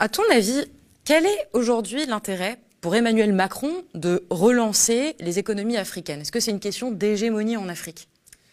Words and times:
À 0.00 0.08
ton 0.08 0.22
avis, 0.30 0.64
quel 1.04 1.26
est 1.26 1.48
aujourd'hui 1.54 2.06
l'intérêt 2.06 2.60
pour 2.80 2.94
Emmanuel 2.94 3.32
Macron 3.32 3.82
de 3.94 4.24
relancer 4.30 5.16
les 5.18 5.40
économies 5.40 5.76
africaines? 5.76 6.20
Est-ce 6.20 6.30
que 6.30 6.38
c'est 6.38 6.52
une 6.52 6.60
question 6.60 6.92
d'hégémonie 6.92 7.56
en 7.56 7.68
Afrique? 7.68 8.08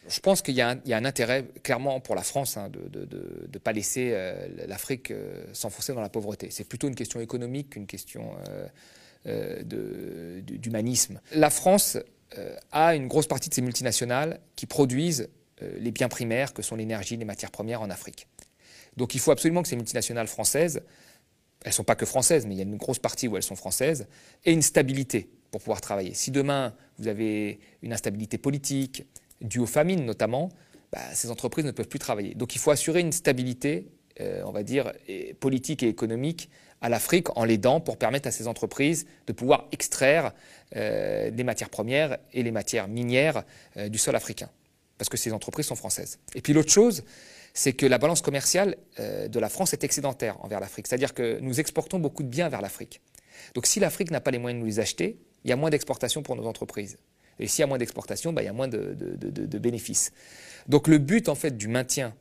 Je 0.08 0.20
pense 0.22 0.42
qu'il 0.42 0.56
y, 0.56 0.62
a 0.62 0.70
un 0.72 1.06
intérêt 1.06 1.46
clairement 1.62 2.00
pour 2.00 2.16
la 2.16 2.24
France 2.24 2.58
hein, 2.58 2.70
de 2.70 3.08
ne 3.54 3.60
pas 3.60 3.74
laisser 3.74 4.10
euh, 4.14 4.48
l'Afrique 4.68 5.12
euh, 5.12 5.46
s'enfoncer 5.54 5.94
dans 5.94 6.02
la 6.02 6.10
pauvreté. 6.10 6.50
C'est 6.50 6.64
plutôt 6.64 6.88
une 6.88 6.96
question 6.96 7.20
économique 7.20 7.72
qu'une 7.72 7.86
question 7.86 8.32
euh, 9.28 9.62
d'humanisme. 10.42 11.22
La 11.32 11.52
France 11.52 12.00
a 12.72 12.96
une 12.96 13.08
grosse 13.08 13.28
partie 13.28 13.50
de 13.50 13.54
ses 13.54 13.62
multinationales 13.62 14.40
qui 14.56 14.66
produisent 14.66 15.30
les 15.62 15.92
biens 15.92 16.10
primaires 16.10 16.54
que 16.54 16.64
sont 16.64 16.76
l'énergie, 16.76 17.18
les 17.18 17.26
matières 17.26 17.52
premières 17.52 17.82
en 17.82 17.92
Afrique. 17.92 18.28
Donc 18.98 19.14
il 19.16 19.20
faut 19.20 19.32
absolument 19.32 19.62
que 19.62 19.68
ces 19.68 19.76
multinationales 19.76 20.28
françaises 20.28 20.82
elles 21.66 21.72
ne 21.72 21.74
sont 21.74 21.84
pas 21.84 21.96
que 21.96 22.06
françaises, 22.06 22.46
mais 22.46 22.54
il 22.54 22.58
y 22.58 22.62
a 22.62 22.64
une 22.64 22.78
grosse 22.78 23.00
partie 23.00 23.28
où 23.28 23.36
elles 23.36 23.44
sont 23.44 23.56
françaises, 23.56 24.08
et 24.46 24.54
une 24.54 24.62
stabilité 24.62 25.30
pour 25.50 25.62
pouvoir 25.62 25.82
travailler. 25.82 26.14
Si 26.14 26.30
demain, 26.30 26.76
vous 27.00 27.08
avez 27.08 27.60
une 27.82 27.92
instabilité 27.92 28.38
politique, 28.38 29.04
due 29.42 29.60
aux 29.60 29.66
famines 29.66 30.06
notamment, 30.06 30.50
bah, 30.92 31.00
ces 31.16 31.32
entreprises 31.32 31.66
ne 31.66 31.72
peuvent 31.72 31.88
plus 31.88 31.98
travailler. 31.98 32.36
Donc 32.36 32.54
il 32.56 32.60
faut 32.60 32.70
assurer 32.70 33.00
une 33.00 33.12
stabilité, 33.12 33.88
euh, 34.22 34.44
on 34.46 34.52
va 34.52 34.62
dire, 34.62 34.94
politique 35.40 35.82
et 35.82 35.88
économique 35.88 36.52
à 36.82 36.90
l'Afrique 36.90 37.36
en 37.36 37.44
l'aidant 37.46 37.80
pour 37.80 37.98
permettre 37.98 38.28
à 38.28 38.32
ces 38.32 38.48
entreprises 38.48 39.08
de 39.26 39.34
pouvoir 39.34 39.68
extraire 39.72 40.34
euh, 40.76 41.32
des 41.32 41.44
matières 41.44 41.72
premières 41.72 42.20
et 42.32 42.44
les 42.44 42.52
matières 42.52 42.88
minières 42.88 43.44
euh, 43.78 43.90
du 43.90 43.98
sol 43.98 44.16
africain. 44.16 44.52
Parce 45.00 45.10
que 45.10 45.18
ces 45.18 45.34
entreprises 45.34 45.66
sont 45.66 45.76
françaises. 45.76 46.20
Et 46.36 46.42
puis 46.42 46.54
l'autre 46.54 46.72
chose, 46.72 47.04
c'est 47.56 47.72
que 47.72 47.86
la 47.86 47.98
balance 47.98 48.22
commerciale 48.22 48.76
euh, 49.00 49.30
de 49.30 49.40
la 49.40 49.50
France 49.50 49.74
est 49.74 49.84
excédentaire 49.84 50.44
envers 50.44 50.60
l'Afrique. 50.60 50.88
C'est-à-dire 50.88 51.14
que 51.14 51.40
nous 51.40 51.60
exportons 51.60 52.00
beaucoup 52.00 52.22
de 52.22 52.28
biens 52.28 52.50
vers 52.50 52.62
l'Afrique. 52.62 53.02
Donc 53.56 53.66
si 53.66 53.80
l'Afrique 53.80 54.12
n'a 54.12 54.20
pas 54.20 54.30
les 54.30 54.38
moyens 54.38 54.60
de 54.60 54.66
nous 54.66 54.70
les 54.70 54.80
acheter, 54.80 55.18
il 55.46 55.50
y 55.50 55.54
a 55.54 55.56
moins 55.56 55.70
d'exportation 55.70 56.22
pour 56.22 56.36
nos 56.36 56.46
entreprises. 56.46 56.98
Et 57.40 57.48
s'il 57.48 57.62
y 57.62 57.64
a 57.64 57.68
moins 57.68 57.78
d'exportation, 57.78 58.34
bah, 58.34 58.44
il 58.44 58.46
y 58.46 58.50
a 58.50 58.54
moins 58.54 58.68
de, 58.68 59.58
bénéfices. 59.58 60.12
Donc 60.68 60.88
le 60.88 60.98
but 60.98 61.30
en 61.30 61.36
fait 61.36 61.58
du 61.58 61.70
maintien 61.70 62.14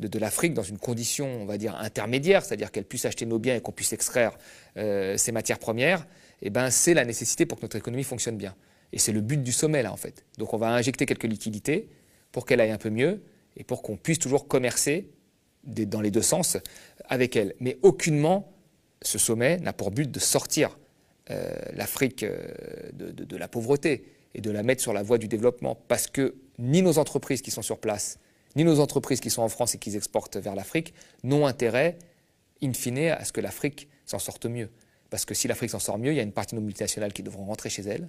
de, 0.00 0.18
l'Afrique 0.18 0.52
dans 0.52 0.62
une 0.64 0.78
condition, 0.78 1.28
on 1.40 1.46
va 1.46 1.58
dire, 1.58 1.76
intermédiaire, 1.76 2.44
c'est-à-dire 2.44 2.72
qu'elle 2.72 2.84
puisse 2.84 3.04
acheter 3.04 3.24
nos 3.24 3.38
biens 3.38 3.54
et 3.54 3.60
qu'on 3.60 3.70
puisse 3.70 3.92
extraire 3.92 4.36
euh, 4.76 5.16
ces 5.16 5.30
matières 5.30 5.60
premières, 5.60 6.08
eh 6.40 6.50
ben, 6.50 6.70
c'est 6.70 6.94
la 6.94 7.04
nécessité 7.04 7.46
pour 7.46 7.58
que 7.58 7.62
notre 7.62 7.76
économie 7.76 8.02
fonctionne 8.02 8.36
bien. 8.36 8.56
Et 8.92 8.98
c'est 8.98 9.12
le 9.12 9.20
but 9.20 9.40
du 9.40 9.52
sommet, 9.52 9.82
là, 9.84 9.92
en 9.92 9.96
fait. 9.96 10.24
Donc 10.38 10.54
on 10.54 10.56
va 10.56 10.70
injecter 10.70 11.06
quelques 11.06 11.22
liquidités 11.24 11.88
pour 12.32 12.46
qu'elle 12.46 12.60
aille 12.60 12.72
un 12.72 12.78
peu 12.78 12.90
mieux, 12.90 13.22
et 13.56 13.64
pour 13.64 13.82
qu'on 13.82 13.96
puisse 13.96 14.18
toujours 14.18 14.48
commercer 14.48 15.08
dans 15.64 16.00
les 16.00 16.10
deux 16.10 16.22
sens 16.22 16.56
avec 17.08 17.36
elle. 17.36 17.54
Mais 17.60 17.78
aucunement, 17.82 18.52
ce 19.02 19.18
sommet 19.18 19.58
n'a 19.58 19.72
pour 19.72 19.90
but 19.90 20.10
de 20.10 20.18
sortir 20.18 20.78
euh, 21.30 21.54
l'Afrique 21.74 22.24
euh, 22.24 22.52
de, 22.92 23.36
la 23.36 23.48
pauvreté 23.48 24.04
et 24.34 24.40
de 24.40 24.50
la 24.50 24.62
mettre 24.62 24.82
sur 24.82 24.92
la 24.92 25.02
voie 25.02 25.18
du 25.18 25.28
développement, 25.28 25.76
parce 25.88 26.06
que 26.06 26.34
ni 26.58 26.82
nos 26.82 26.98
entreprises 26.98 27.42
qui 27.42 27.50
sont 27.50 27.62
sur 27.62 27.78
place, 27.78 28.18
ni 28.56 28.64
nos 28.64 28.80
entreprises 28.80 29.20
qui 29.20 29.30
sont 29.30 29.42
en 29.42 29.48
France 29.48 29.74
et 29.74 29.78
qui 29.78 29.94
exportent 29.96 30.36
vers 30.36 30.54
l'Afrique 30.54 30.94
n'ont 31.22 31.46
intérêt, 31.46 31.98
in 32.62 32.72
fine, 32.72 32.98
à 32.98 33.24
ce 33.24 33.32
que 33.32 33.40
l'Afrique 33.40 33.88
s'en 34.04 34.18
sorte 34.18 34.46
mieux. 34.46 34.70
Parce 35.10 35.24
que 35.24 35.34
si 35.34 35.46
l'Afrique 35.46 35.70
s'en 35.70 35.78
sort 35.78 35.98
mieux, 35.98 36.12
il 36.12 36.16
y 36.16 36.20
a 36.20 36.24
une 36.24 36.32
partie 36.32 36.54
de 36.54 36.60
nos 36.60 36.66
multinationales 36.66 37.12
qui 37.12 37.22
devront 37.22 37.44
rentrer 37.44 37.70
chez 37.70 37.82
elles, 37.82 38.08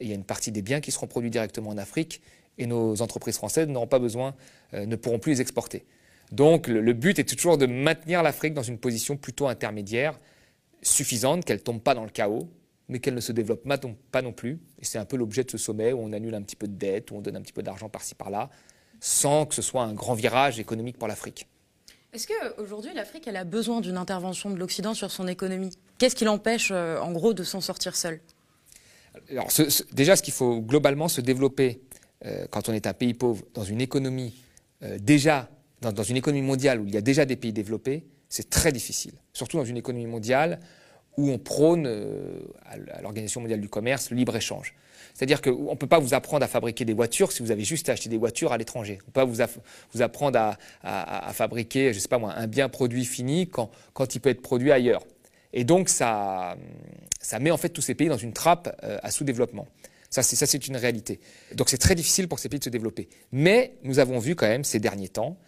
et 0.00 0.04
il 0.04 0.08
y 0.08 0.12
a 0.12 0.16
une 0.16 0.24
partie 0.24 0.52
des 0.52 0.62
biens 0.62 0.80
qui 0.80 0.92
seront 0.92 1.06
produits 1.06 1.30
directement 1.30 1.70
en 1.70 1.78
Afrique 1.78 2.20
et 2.58 2.66
nos 2.66 3.02
entreprises 3.02 3.36
françaises 3.36 3.68
n'auront 3.68 3.86
pas 3.86 3.98
besoin, 3.98 4.34
euh, 4.74 4.86
ne 4.86 4.96
pourront 4.96 5.18
plus 5.18 5.32
les 5.32 5.40
exporter. 5.40 5.84
Donc 6.32 6.66
le, 6.68 6.92
but 6.92 7.18
est 7.18 7.24
toujours 7.24 7.58
de 7.58 7.66
maintenir 7.66 8.22
l'Afrique 8.22 8.54
dans 8.54 8.62
une 8.62 8.78
position 8.78 9.16
plutôt 9.16 9.46
intermédiaire, 9.46 10.18
suffisante, 10.82 11.44
qu'elle 11.44 11.58
ne 11.58 11.62
tombe 11.62 11.80
pas 11.80 11.94
dans 11.94 12.04
le 12.04 12.10
chaos, 12.10 12.48
mais 12.88 12.98
qu'elle 12.98 13.14
ne 13.14 13.20
se 13.20 13.32
développe 13.32 13.66
pas 14.10 14.22
non 14.22 14.32
plus. 14.32 14.60
Et 14.80 14.84
c'est 14.84 14.98
un 14.98 15.04
peu 15.04 15.16
l'objet 15.16 15.44
de 15.44 15.50
ce 15.50 15.58
sommet 15.58 15.92
où 15.92 16.00
on 16.00 16.12
annule 16.12 16.34
un 16.34 16.42
petit 16.42 16.56
peu 16.56 16.66
de 16.66 16.74
dette, 16.74 17.10
où 17.10 17.16
on 17.16 17.20
donne 17.20 17.36
un 17.36 17.42
petit 17.42 17.52
peu 17.52 17.62
d'argent 17.62 17.88
par-ci 17.88 18.14
par-là, 18.14 18.50
sans 19.00 19.46
que 19.46 19.54
ce 19.54 19.62
soit 19.62 19.82
un 19.82 19.92
grand 19.92 20.14
virage 20.14 20.58
économique 20.58 20.98
pour 20.98 21.08
l'Afrique. 21.08 21.46
Est-ce 22.12 22.28
qu'aujourd'hui, 22.28 22.92
l'Afrique, 22.94 23.26
elle 23.26 23.36
a 23.36 23.44
besoin 23.44 23.80
d'une 23.80 23.96
intervention 23.96 24.50
de 24.50 24.56
l'Occident 24.56 24.94
sur 24.94 25.10
son 25.10 25.26
économie? 25.26 25.76
Qu'est-ce 25.98 26.14
qui 26.14 26.24
l'empêche, 26.24 26.70
euh, 26.70 27.00
en 27.00 27.10
gros, 27.10 27.34
de 27.34 27.42
s'en 27.42 27.60
sortir 27.60 27.96
seule? 27.96 28.20
Alors, 29.30 29.48
Déjà, 29.92 30.14
ce 30.14 30.22
qu'il 30.22 30.32
faut 30.32 30.60
globalement 30.60 31.08
se 31.08 31.20
développer 31.20 31.80
euh, 32.26 32.46
quand 32.50 32.68
on 32.68 32.72
est 32.72 32.86
un 32.86 32.94
pays 32.94 33.14
pauvre, 33.14 33.44
dans 33.54 33.64
une 33.64 33.80
économie 33.80 34.34
euh, 34.82 34.98
déjà, 35.00 35.48
dans, 35.80 36.02
une 36.02 36.16
économie 36.16 36.46
mondiale 36.46 36.80
où 36.80 36.86
il 36.86 36.94
y 36.94 36.96
a 36.96 37.02
déjà 37.02 37.24
des 37.24 37.36
pays 37.36 37.52
développés, 37.52 38.04
c'est 38.28 38.48
très 38.48 38.72
difficile. 38.72 39.12
Surtout 39.32 39.58
dans 39.58 39.64
une 39.64 39.76
économie 39.76 40.06
mondiale 40.06 40.60
où 41.16 41.30
on 41.30 41.38
prône 41.38 41.86
euh, 41.86 42.40
à 42.64 43.00
l'Organisation 43.02 43.40
mondiale 43.40 43.60
du 43.60 43.68
commerce 43.68 44.10
le 44.10 44.16
libre-échange. 44.16 44.74
C'est-à-dire 45.12 45.42
qu'on 45.42 45.70
ne 45.70 45.76
peut 45.76 45.86
pas 45.86 46.00
vous 46.00 46.14
apprendre 46.14 46.44
à 46.44 46.48
fabriquer 46.48 46.84
des 46.84 46.94
voitures 46.94 47.30
si 47.30 47.42
vous 47.42 47.52
avez 47.52 47.62
juste 47.62 47.88
acheté 47.88 48.08
des 48.08 48.16
voitures 48.16 48.52
à 48.52 48.58
l'étranger. 48.58 48.94
On 48.94 49.02
ne 49.02 49.04
peut 49.06 49.12
pas 49.12 49.24
vous, 49.24 49.36
vous 49.92 50.02
apprendre 50.02 50.56
à, 50.82 51.32
fabriquer, 51.32 51.92
je 51.92 52.00
sais 52.00 52.08
pas 52.08 52.18
moi, 52.18 52.32
un 52.34 52.48
bien 52.48 52.68
produit 52.68 53.04
fini 53.04 53.46
quand, 53.46 53.70
quand 53.92 54.16
il 54.16 54.20
peut 54.20 54.30
être 54.30 54.42
produit 54.42 54.72
ailleurs. 54.72 55.04
Et 55.52 55.62
donc 55.62 55.88
ça, 55.88 56.56
ça 57.20 57.38
met 57.38 57.52
en 57.52 57.56
fait 57.56 57.68
tous 57.68 57.82
ces 57.82 57.94
pays 57.94 58.08
dans 58.08 58.16
une 58.16 58.32
trappe 58.32 58.74
à 58.82 59.10
sous-développement. 59.12 59.68
Ça, 60.22 60.46
c'est 60.46 60.68
une 60.68 60.76
réalité. 60.76 61.18
Donc 61.54 61.68
c'est 61.68 61.78
très 61.78 61.94
difficile 61.94 62.28
pour 62.28 62.38
ces 62.38 62.48
pays 62.48 62.60
de 62.60 62.64
se 62.64 62.70
développer. 62.70 63.08
Mais 63.32 63.78
nous 63.82 63.98
avons 63.98 64.18
vu 64.18 64.36
quand 64.36 64.46
même 64.46 64.64
ces 64.64 64.78
derniers 64.78 65.08
temps 65.08 65.38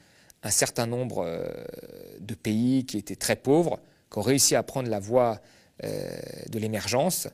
un 0.42 0.50
certain 0.50 0.86
nombre 0.86 1.24
euh, 1.24 1.46
de 2.20 2.34
pays 2.34 2.84
qui 2.84 2.98
étaient 2.98 3.16
très 3.16 3.36
pauvres, 3.36 3.80
qui 4.10 4.18
ont 4.18 4.22
réussi 4.22 4.54
à 4.54 4.62
prendre 4.62 4.88
la 4.88 4.98
voie 4.98 5.40
euh, 5.84 6.10
de 6.50 6.58
l'émergence. 6.58 7.28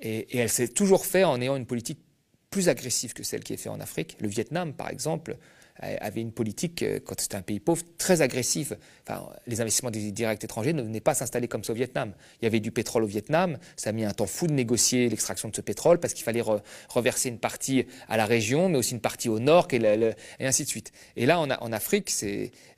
Et, 0.00 0.36
et 0.36 0.38
elle 0.38 0.48
s'est 0.48 0.68
toujours 0.68 1.06
fait 1.06 1.24
en 1.24 1.40
ayant 1.40 1.56
une 1.56 1.66
politique 1.66 2.00
plus 2.50 2.68
agressive 2.68 3.12
que 3.14 3.22
celle 3.22 3.44
qui 3.44 3.52
est 3.52 3.56
faite 3.56 3.72
en 3.72 3.80
Afrique. 3.80 4.16
Le 4.20 4.28
Vietnam, 4.28 4.74
par 4.74 4.90
exemple, 4.90 5.36
avait 5.78 6.20
une 6.20 6.32
politique, 6.32 6.82
euh, 6.82 7.00
quand 7.04 7.18
c'était 7.20 7.36
un 7.36 7.42
pays 7.42 7.60
pauvre, 7.60 7.82
très 7.98 8.22
agressive. 8.22 8.76
Enfin, 9.06 9.28
les 9.46 9.60
investissements 9.60 9.90
directs 9.90 10.44
étrangers 10.44 10.72
ne 10.72 10.82
venaient 10.82 11.00
pas 11.00 11.14
s'installer 11.14 11.48
comme 11.48 11.64
ça 11.64 11.72
au 11.72 11.76
Vietnam. 11.76 12.12
Il 12.40 12.44
y 12.44 12.46
avait 12.46 12.60
du 12.60 12.70
pétrole 12.70 13.04
au 13.04 13.06
Vietnam, 13.06 13.58
ça 13.76 13.90
a 13.90 13.92
mis 13.92 14.04
un 14.04 14.12
temps 14.12 14.26
fou 14.26 14.46
de 14.46 14.52
négocier 14.52 15.08
l'extraction 15.08 15.48
de 15.48 15.56
ce 15.56 15.60
pétrole 15.60 15.98
parce 15.98 16.14
qu'il 16.14 16.24
fallait 16.24 16.42
reverser 16.88 17.28
une 17.28 17.38
partie 17.38 17.86
à 18.08 18.16
la 18.16 18.26
région, 18.26 18.68
mais 18.68 18.78
aussi 18.78 18.94
une 18.94 19.00
partie 19.00 19.28
au 19.28 19.38
nord, 19.38 19.68
et, 19.72 20.14
ainsi 20.40 20.64
de 20.64 20.68
suite. 20.68 20.92
Et 21.16 21.26
là, 21.26 21.40
en 21.40 21.72
Afrique, 21.72 22.12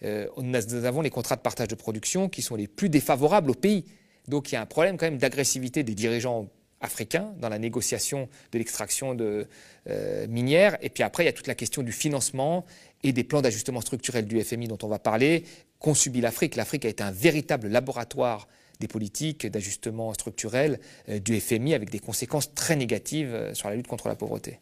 euh, 0.02 0.28
nous 0.36 0.84
avons 0.84 1.00
les 1.00 1.10
contrats 1.10 1.36
de 1.36 1.40
partage 1.40 1.68
de 1.68 1.74
production 1.74 2.28
qui 2.28 2.42
sont 2.42 2.56
les 2.56 2.68
plus 2.68 2.88
défavorables 2.88 3.50
au 3.50 3.54
pays. 3.54 3.84
Donc 4.28 4.50
il 4.50 4.54
y 4.54 4.58
a 4.58 4.62
un 4.62 4.66
problème 4.66 4.96
quand 4.96 5.06
même 5.06 5.18
d'agressivité 5.18 5.82
des 5.82 5.94
dirigeants 5.94 6.48
africains 6.84 7.32
dans 7.40 7.48
la 7.48 7.58
négociation 7.58 8.28
de 8.52 8.58
l'extraction 8.58 9.14
de 9.14 9.48
euh, 9.88 10.26
minière. 10.28 10.76
Et 10.82 10.90
puis 10.90 11.02
après, 11.02 11.24
il 11.24 11.26
y 11.26 11.28
a 11.28 11.32
toute 11.32 11.46
la 11.46 11.54
question 11.54 11.82
du 11.82 11.92
financement 11.92 12.64
et 13.02 13.12
des 13.12 13.24
plans 13.24 13.42
d'ajustement 13.42 13.80
structurel 13.80 14.26
du 14.26 14.40
FMI 14.40 14.68
dont 14.68 14.78
on 14.82 14.88
va 14.88 14.98
parler, 14.98 15.44
qu'ont 15.78 15.94
subi 15.94 16.20
l'Afrique? 16.20 16.56
L'Afrique 16.56 16.84
a 16.84 16.88
été 16.88 17.02
un 17.02 17.10
véritable 17.10 17.68
laboratoire 17.68 18.46
des 18.80 18.88
politiques 18.88 19.46
d'ajustement 19.46 20.12
structurel 20.14 20.78
euh, 21.08 21.18
du 21.18 21.40
FMI 21.40 21.74
avec 21.74 21.90
des 21.90 21.98
conséquences 21.98 22.54
très 22.54 22.76
négatives 22.76 23.34
euh, 23.34 23.54
sur 23.54 23.68
la 23.68 23.76
lutte 23.76 23.88
contre 23.88 24.08
la 24.08 24.14
pauvreté. 24.14 24.60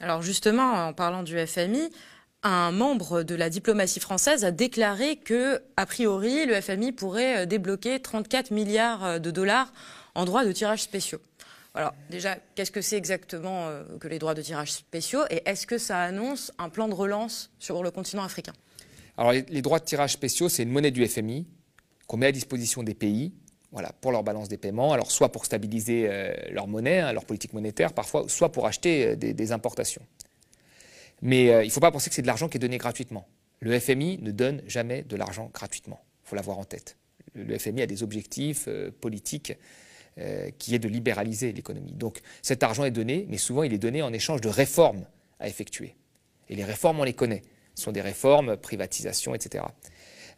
Alors 0.00 0.22
justement, 0.22 0.88
en 0.88 0.92
parlant 0.92 1.22
du 1.22 1.38
FMI, 1.46 1.90
un 2.42 2.72
membre 2.72 3.22
de 3.22 3.36
la 3.36 3.50
diplomatie 3.50 4.00
française 4.00 4.44
a 4.44 4.50
déclaré 4.50 5.16
que, 5.16 5.62
a 5.76 5.86
priori, 5.86 6.44
le 6.44 6.60
FMI 6.60 6.90
pourrait 6.90 7.46
débloquer 7.46 8.00
34 8.00 8.50
milliards 8.50 9.20
de 9.20 9.30
dollars 9.30 9.72
en 10.14 10.24
droits 10.24 10.44
de 10.44 10.52
tirage 10.52 10.82
spéciaux. 10.82 11.20
Alors 11.74 11.94
déjà, 12.10 12.36
qu'est-ce 12.54 12.70
que 12.70 12.82
c'est 12.82 12.96
exactement 12.96 13.68
euh, 13.68 13.84
que 13.98 14.08
les 14.08 14.18
droits 14.18 14.34
de 14.34 14.42
tirage 14.42 14.72
spéciaux 14.72 15.22
et 15.30 15.42
est-ce 15.46 15.66
que 15.66 15.78
ça 15.78 16.02
annonce 16.02 16.52
un 16.58 16.68
plan 16.68 16.88
de 16.88 16.94
relance 16.94 17.50
sur 17.58 17.82
le 17.82 17.90
continent 17.90 18.22
africain? 18.22 18.52
Alors 19.16 19.32
les, 19.32 19.62
droits 19.62 19.78
de 19.78 19.84
tirage 19.84 20.12
spéciaux, 20.12 20.48
c'est 20.48 20.64
une 20.64 20.70
monnaie 20.70 20.90
du 20.90 21.06
FMI 21.06 21.46
qu'on 22.06 22.18
met 22.18 22.26
à 22.26 22.32
disposition 22.32 22.82
des 22.82 22.94
pays 22.94 23.32
voilà, 23.70 23.90
pour 24.02 24.12
leur 24.12 24.22
balance 24.22 24.48
des 24.48 24.58
paiements, 24.58 24.92
alors 24.92 25.10
soit 25.10 25.32
pour 25.32 25.46
stabiliser 25.46 26.06
euh, 26.06 26.34
leur 26.50 26.66
monnaie, 26.66 27.00
hein, 27.00 27.12
leur 27.14 27.24
politique 27.24 27.54
monétaire 27.54 27.94
parfois, 27.94 28.28
soit 28.28 28.52
pour 28.52 28.66
acheter 28.66 29.06
euh, 29.06 29.16
des, 29.16 29.52
importations. 29.52 30.02
Mais 31.22 31.44
il 31.44 31.68
ne 31.68 31.70
faut 31.70 31.80
pas 31.80 31.92
penser 31.92 32.10
que 32.10 32.16
c'est 32.16 32.22
de 32.22 32.26
l'argent 32.26 32.48
qui 32.48 32.58
est 32.58 32.60
donné 32.60 32.76
gratuitement. 32.76 33.26
Le 33.60 33.78
FMI 33.78 34.18
ne 34.20 34.30
donne 34.30 34.60
jamais 34.66 35.04
de 35.04 35.16
l'argent 35.16 35.50
gratuitement. 35.54 36.04
Il 36.24 36.28
faut 36.28 36.36
l'avoir 36.36 36.58
en 36.58 36.64
tête. 36.64 36.96
Le, 37.34 37.56
FMI 37.56 37.82
a 37.82 37.86
des 37.86 38.02
objectifs 38.02 38.68
politiques 39.00 39.54
euh, 40.18 40.50
qui 40.58 40.74
est 40.74 40.78
de 40.78 40.88
libéraliser 40.88 41.52
l'économie. 41.52 41.92
Donc 41.92 42.20
cet 42.42 42.62
argent 42.62 42.84
est 42.84 42.90
donné, 42.90 43.26
mais 43.30 43.38
souvent 43.38 43.62
il 43.62 43.72
est 43.72 43.78
donné 43.78 44.02
en 44.02 44.12
échange 44.12 44.40
de 44.40 44.48
réformes 44.48 45.06
à 45.40 45.48
effectuer. 45.48 45.96
Et 46.48 46.54
les 46.54 46.64
réformes, 46.64 47.00
on 47.00 47.04
les 47.04 47.14
connaît. 47.14 47.42
Ce 47.74 47.84
sont 47.84 47.92
des 47.92 48.02
réformes, 48.02 48.56
privatisation, 48.56 49.34
etc. 49.34 49.64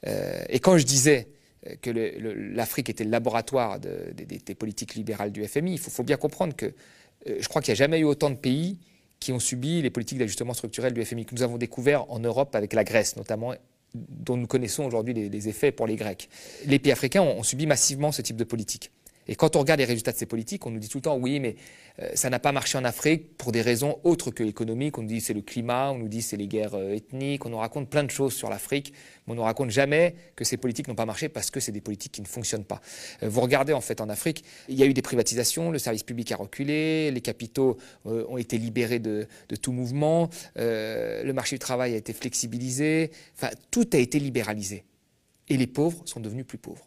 Euh, 0.07 0.45
et 0.49 0.61
quand 0.61 0.79
je 0.79 0.85
disais 0.85 1.29
que 1.81 1.91
l'Afrique 1.91 2.91
était 2.91 3.05
le 3.05 3.11
laboratoire 3.11 3.81
des 3.81 4.55
politiques 4.55 4.95
libérales 4.95 5.33
du 5.33 5.45
FMI, 5.45 5.73
il 5.73 5.79
faut, 5.79 6.03
bien 6.03 6.17
comprendre 6.19 6.55
que 6.55 6.67
euh, 7.27 7.37
je 7.41 7.49
crois 7.49 7.63
qu'il 7.63 7.73
n'y 7.73 7.77
a 7.77 7.83
jamais 7.83 7.99
eu 7.99 8.05
autant 8.05 8.31
de 8.31 8.37
pays 8.37 8.79
qui 9.19 9.33
ont 9.33 9.41
subi 9.41 9.83
les 9.83 9.91
politiques 9.91 10.19
d'ajustement 10.19 10.55
structurel 10.55 10.93
du 10.93 11.05
FMI 11.05 11.25
que 11.25 11.35
nous 11.35 11.43
avons 11.43 11.57
découvert 11.57 12.11
en 12.11 12.21
Europe 12.21 12.55
avec 12.55 12.75
la 12.75 12.85
Grèce 12.85 13.17
notamment 13.17 13.55
dont 13.95 14.37
nous 14.37 14.47
connaissons 14.47 14.85
aujourd'hui 14.85 15.15
les, 15.15 15.49
effets 15.49 15.73
pour 15.73 15.87
les 15.87 15.97
Grecs. 15.97 16.29
Les 16.67 16.79
pays 16.79 16.93
africains 16.93 17.23
ont 17.23 17.43
subi 17.43 17.67
massivement 17.67 18.13
ce 18.13 18.23
type 18.23 18.37
de 18.37 18.45
politique. 18.45 18.91
Et 19.27 19.37
quand 19.37 19.57
on 19.57 19.61
regarde 19.61 19.81
les 19.81 19.87
résultats 19.87 20.13
de 20.13 20.17
ces 20.17 20.27
politiques, 20.27 20.67
on 20.67 20.71
nous 20.71 20.79
dit 20.79 20.89
tout 20.89 20.99
le 20.99 21.03
temps 21.03 21.17
oui, 21.17 21.41
mais 21.41 21.57
euh, 22.01 22.11
ça 22.15 22.29
n'a 22.29 22.39
pas 22.39 22.53
marché 22.53 22.77
en 22.77 22.85
Afrique 22.85 23.37
pour 23.37 23.53
des 23.53 23.63
raisons 23.63 23.99
autres 24.05 24.31
que 24.31 24.43
économiques. 24.43 24.99
On 24.99 25.03
nous 25.03 25.09
dit 25.09 25.21
c'est 25.21 25.33
le 25.33 25.41
climat, 25.41 25.91
on 25.93 25.99
nous 25.99 26.09
dit 26.09 26.23
c'est 26.23 26.37
les 26.37 26.49
guerres 26.49 26.75
euh, 26.75 26.95
ethniques, 26.95 27.47
on 27.47 27.51
nous 27.51 27.59
raconte 27.59 27.89
plein 27.89 28.05
de 28.05 28.11
choses 28.11 28.35
sur 28.35 28.51
l'Afrique, 28.51 28.93
mais 29.27 29.33
on 29.33 29.35
ne 29.35 29.39
nous 29.39 29.45
raconte 29.45 29.71
jamais 29.71 30.15
que 30.37 30.45
ces 30.45 30.57
politiques 30.57 30.89
n'ont 30.89 30.95
pas 30.95 31.07
marché 31.07 31.29
parce 31.29 31.51
que 31.51 31.61
c'est 31.61 31.73
des 31.73 31.81
politiques 31.81 32.13
qui 32.13 32.23
ne 32.23 32.27
fonctionnent 32.27 32.65
pas. 32.65 32.81
Euh, 33.23 33.29
vous 33.29 33.41
regardez 33.41 33.73
en 33.73 33.81
fait 33.81 34.01
en 34.01 34.09
Afrique, 34.09 34.45
il 34.69 34.77
y 34.77 34.83
a 34.83 34.87
eu 34.87 34.95
des 34.95 35.03
privatisations, 35.03 35.71
le 35.71 35.79
service 35.79 36.03
public 36.03 36.31
a 36.33 36.37
reculé, 36.37 37.11
les 37.11 37.21
capitaux 37.21 37.79
ont 38.05 38.37
été 38.37 38.59
libérés 38.59 38.99
de, 38.99 39.27
de 39.49 39.57
tout 39.57 39.73
mouvement, 39.73 40.29
le 40.57 41.33
marché 41.33 41.57
du 41.57 41.61
travail 41.61 41.95
a 41.95 41.97
été 41.97 42.13
flexibilisé, 42.13 43.11
enfin 43.35 43.51
tout 43.71 43.89
a 43.93 43.99
été 43.99 44.19
libéralisé. 44.19 44.85
Et 45.49 45.57
les 45.57 45.67
pauvres 45.67 46.03
sont 46.05 46.21
devenus 46.21 46.47
plus 46.47 46.59
pauvres. 46.59 46.87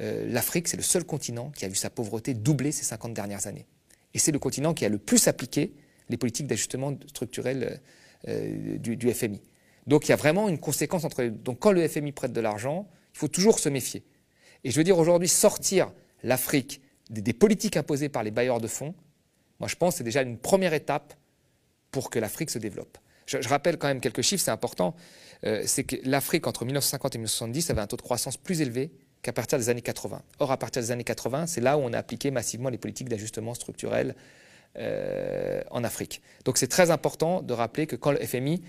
Euh, 0.00 0.26
l'Afrique, 0.28 0.68
c'est 0.68 0.76
le 0.76 0.82
seul 0.82 1.04
continent 1.04 1.50
qui 1.50 1.64
a 1.64 1.68
vu 1.68 1.74
sa 1.74 1.90
pauvreté 1.90 2.34
doubler 2.34 2.72
ces 2.72 2.84
50 2.84 3.14
dernières 3.14 3.46
années. 3.46 3.66
Et 4.14 4.18
c'est 4.18 4.32
le 4.32 4.38
continent 4.38 4.74
qui 4.74 4.84
a 4.84 4.88
le 4.88 4.98
plus 4.98 5.28
appliqué 5.28 5.74
les 6.08 6.16
politiques 6.16 6.46
d'ajustement 6.46 6.96
structurel 7.06 7.80
euh, 8.28 8.78
du, 8.78 9.12
FMI. 9.12 9.40
Donc 9.86 10.06
il 10.06 10.10
y 10.10 10.12
a 10.12 10.16
vraiment 10.16 10.48
une 10.48 10.58
conséquence 10.58 11.04
entre 11.04 11.24
Donc 11.24 11.58
quand 11.58 11.72
le 11.72 11.86
FMI 11.86 12.12
prête 12.12 12.32
de 12.32 12.40
l'argent, 12.40 12.88
il 13.14 13.18
faut 13.18 13.28
toujours 13.28 13.58
se 13.58 13.68
méfier. 13.68 14.04
Et 14.64 14.70
je 14.70 14.76
veux 14.76 14.84
dire 14.84 14.98
aujourd'hui, 14.98 15.28
sortir 15.28 15.92
l'Afrique 16.22 16.80
des, 17.10 17.32
politiques 17.32 17.76
imposées 17.76 18.08
par 18.08 18.22
les 18.22 18.30
bailleurs 18.30 18.60
de 18.60 18.68
fonds, 18.68 18.94
moi 19.58 19.68
je 19.68 19.76
pense 19.76 19.94
que 19.94 19.98
c'est 19.98 20.04
déjà 20.04 20.22
une 20.22 20.38
première 20.38 20.72
étape 20.72 21.14
pour 21.90 22.10
que 22.10 22.18
l'Afrique 22.18 22.50
se 22.50 22.58
développe. 22.58 22.96
Je, 23.26 23.48
rappelle 23.48 23.78
quand 23.78 23.88
même 23.88 24.00
quelques 24.00 24.22
chiffres, 24.22 24.42
c'est 24.44 24.50
important. 24.50 24.94
Euh, 25.44 25.62
c'est 25.66 25.84
que 25.84 25.96
l'Afrique, 26.04 26.46
entre 26.46 26.64
1950 26.64 27.14
et 27.14 27.18
1970, 27.18 27.70
avait 27.70 27.80
un 27.80 27.86
taux 27.86 27.96
de 27.96 28.02
croissance 28.02 28.36
plus 28.36 28.60
élevé 28.60 28.92
qu'à 29.22 29.32
partir 29.32 29.58
des 29.58 29.68
années 29.68 29.82
80. 29.82 30.20
Or, 30.40 30.50
à 30.50 30.56
partir 30.56 30.82
des 30.82 30.90
années 30.90 31.04
80, 31.04 31.46
c'est 31.46 31.60
là 31.60 31.78
où 31.78 31.80
on 31.80 31.92
a 31.92 31.98
appliqué 31.98 32.30
massivement 32.30 32.68
les 32.68 32.78
politiques 32.78 33.08
d'ajustement 33.08 33.54
structurel 33.54 34.14
euh, 34.78 35.62
en 35.70 35.84
Afrique. 35.84 36.22
Donc 36.44 36.58
c'est 36.58 36.66
très 36.66 36.90
important 36.90 37.42
de 37.42 37.52
rappeler 37.52 37.86
que 37.86 37.96
quand 37.96 38.12
le 38.12 38.18
FMI 38.18 38.62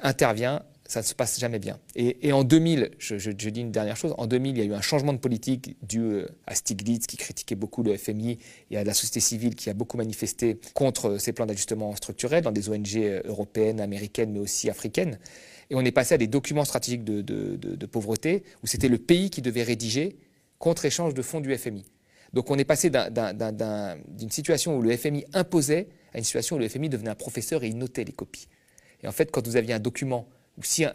intervient, 0.00 0.62
ça 0.88 1.00
ne 1.00 1.04
se 1.04 1.14
passe 1.14 1.40
jamais 1.40 1.58
bien. 1.58 1.78
Et, 1.96 2.32
en 2.32 2.44
2000, 2.44 2.92
je, 2.98 3.30
dis 3.30 3.60
une 3.60 3.72
dernière 3.72 3.96
chose, 3.96 4.14
en 4.18 4.26
2000, 4.26 4.56
il 4.56 4.58
y 4.58 4.62
a 4.62 4.64
eu 4.64 4.74
un 4.74 4.80
changement 4.80 5.12
de 5.12 5.18
politique 5.18 5.76
dû 5.82 6.00
euh, 6.00 6.26
à 6.46 6.54
Stiglitz 6.54 7.06
qui 7.06 7.16
critiquait 7.16 7.56
beaucoup 7.56 7.82
le 7.82 7.96
FMI 7.96 8.38
et 8.70 8.76
à 8.76 8.84
la 8.84 8.94
société 8.94 9.20
civile 9.20 9.56
qui 9.56 9.68
a 9.68 9.74
beaucoup 9.74 9.96
manifesté 9.96 10.60
contre 10.74 11.18
ces 11.18 11.32
plans 11.32 11.46
d'ajustement 11.46 11.96
structurel 11.96 12.42
dans 12.42 12.52
des 12.52 12.68
ONG 12.68 12.96
euh, 12.96 13.22
européennes, 13.24 13.80
américaines, 13.80 14.30
mais 14.30 14.38
aussi 14.38 14.70
africaines. 14.70 15.18
Et 15.70 15.74
on 15.74 15.80
est 15.80 15.92
passé 15.92 16.14
à 16.14 16.18
des 16.18 16.26
documents 16.26 16.64
stratégiques 16.64 17.04
de, 17.04 17.86
pauvreté 17.86 18.44
où 18.62 18.66
c'était 18.66 18.88
le 18.88 18.98
pays 18.98 19.30
qui 19.30 19.42
devait 19.42 19.62
rédiger 19.62 20.16
contre-échange 20.58 21.14
de 21.14 21.22
fonds 21.22 21.40
du 21.40 21.54
FMI. 21.56 21.84
Donc 22.32 22.50
on 22.50 22.58
est 22.58 22.64
passé 22.64 22.90
d'une 22.90 24.30
situation 24.30 24.76
où 24.76 24.82
le 24.82 24.96
FMI 24.96 25.24
imposait 25.32 25.88
à 26.12 26.18
une 26.18 26.24
situation 26.24 26.56
où 26.56 26.58
le 26.58 26.68
FMI 26.68 26.88
devenait 26.88 27.10
un 27.10 27.14
professeur 27.14 27.64
et 27.64 27.68
il 27.68 27.78
notait 27.78 28.04
les 28.04 28.12
copies. 28.12 28.48
Et 29.02 29.08
en 29.08 29.12
fait, 29.12 29.30
quand 29.30 29.46
vous 29.46 29.56
aviez 29.56 29.74
un 29.74 29.78
document 29.78 30.28
où 30.58 30.62
si, 30.62 30.86